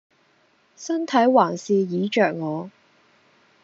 [0.75, 2.71] 身體還是椅著我